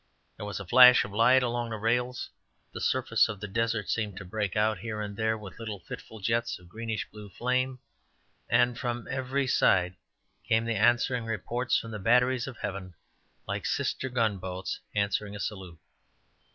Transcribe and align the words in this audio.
There 0.35 0.47
was 0.47 0.59
a 0.59 0.65
flash 0.65 1.03
of 1.05 1.13
light 1.13 1.43
along 1.43 1.69
the 1.69 1.77
rails, 1.77 2.31
the 2.73 2.81
surface 2.81 3.29
of 3.29 3.39
the 3.39 3.47
desert 3.47 3.87
seemed 3.87 4.17
to 4.17 4.25
break 4.25 4.55
out 4.55 4.79
here 4.79 4.99
and 4.99 5.15
there 5.15 5.37
with 5.37 5.59
little 5.59 5.79
fitful 5.81 6.21
jets 6.21 6.57
of 6.57 6.67
greenish 6.69 7.07
blue 7.11 7.29
flame, 7.29 7.77
and 8.49 8.79
from 8.79 9.07
every 9.11 9.45
side 9.45 9.95
came 10.43 10.65
the 10.65 10.73
answering 10.73 11.25
reports 11.25 11.77
from 11.77 11.91
the 11.91 11.99
batteries 11.99 12.47
of 12.47 12.57
heaven, 12.57 12.95
like 13.47 13.67
sister 13.67 14.09
gunboats 14.09 14.79
answering 14.95 15.35
a 15.35 15.39
salute. 15.39 15.77